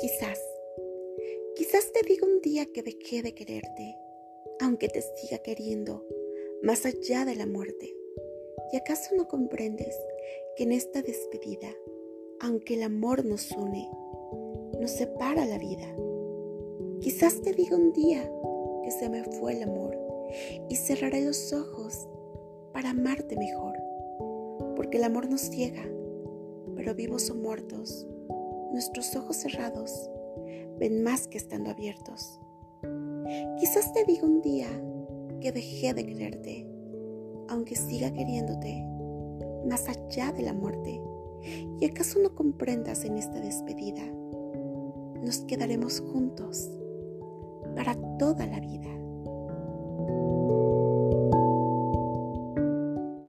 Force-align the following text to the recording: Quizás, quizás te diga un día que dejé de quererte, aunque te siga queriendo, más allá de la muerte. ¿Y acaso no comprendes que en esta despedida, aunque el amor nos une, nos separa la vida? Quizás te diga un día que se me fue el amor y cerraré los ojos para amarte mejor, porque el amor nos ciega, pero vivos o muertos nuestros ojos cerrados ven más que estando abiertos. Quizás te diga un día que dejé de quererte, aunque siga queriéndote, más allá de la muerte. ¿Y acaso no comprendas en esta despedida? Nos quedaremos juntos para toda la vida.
Quizás, 0.00 0.38
quizás 1.54 1.90
te 1.90 2.00
diga 2.06 2.26
un 2.26 2.42
día 2.42 2.66
que 2.66 2.82
dejé 2.82 3.22
de 3.22 3.34
quererte, 3.34 3.96
aunque 4.60 4.90
te 4.90 5.00
siga 5.00 5.38
queriendo, 5.38 6.04
más 6.62 6.84
allá 6.84 7.24
de 7.24 7.34
la 7.34 7.46
muerte. 7.46 7.96
¿Y 8.72 8.76
acaso 8.76 9.14
no 9.16 9.26
comprendes 9.26 9.96
que 10.56 10.64
en 10.64 10.72
esta 10.72 11.00
despedida, 11.00 11.68
aunque 12.40 12.74
el 12.74 12.82
amor 12.82 13.24
nos 13.24 13.50
une, 13.52 13.88
nos 14.78 14.90
separa 14.90 15.46
la 15.46 15.56
vida? 15.56 15.86
Quizás 17.00 17.40
te 17.40 17.54
diga 17.54 17.76
un 17.76 17.94
día 17.94 18.30
que 18.84 18.90
se 18.90 19.08
me 19.08 19.24
fue 19.24 19.54
el 19.54 19.62
amor 19.62 19.96
y 20.68 20.76
cerraré 20.76 21.24
los 21.24 21.54
ojos 21.54 22.06
para 22.74 22.90
amarte 22.90 23.34
mejor, 23.36 23.78
porque 24.76 24.98
el 24.98 25.04
amor 25.04 25.30
nos 25.30 25.40
ciega, 25.40 25.88
pero 26.74 26.94
vivos 26.94 27.30
o 27.30 27.34
muertos 27.34 28.06
nuestros 28.76 29.16
ojos 29.16 29.36
cerrados 29.36 30.10
ven 30.78 31.02
más 31.02 31.28
que 31.28 31.38
estando 31.38 31.70
abiertos. 31.70 32.38
Quizás 33.58 33.90
te 33.94 34.04
diga 34.04 34.26
un 34.26 34.42
día 34.42 34.68
que 35.40 35.50
dejé 35.50 35.94
de 35.94 36.04
quererte, 36.04 36.66
aunque 37.48 37.74
siga 37.74 38.12
queriéndote, 38.12 38.84
más 39.66 39.88
allá 39.88 40.30
de 40.32 40.42
la 40.42 40.52
muerte. 40.52 41.00
¿Y 41.80 41.86
acaso 41.86 42.18
no 42.18 42.34
comprendas 42.34 43.06
en 43.06 43.16
esta 43.16 43.40
despedida? 43.40 44.04
Nos 45.22 45.38
quedaremos 45.48 46.00
juntos 46.00 46.70
para 47.74 47.94
toda 48.18 48.44
la 48.44 48.60
vida. 48.60 48.90